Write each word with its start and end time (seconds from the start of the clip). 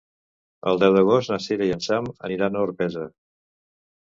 El 0.71 0.79
deu 0.83 0.95
d'agost 0.95 1.31
na 1.33 1.37
Sira 1.49 1.67
i 1.71 1.75
en 1.75 1.85
Sam 1.89 2.09
aniran 2.31 2.59
a 2.59 2.67
Orpesa. 2.71 3.07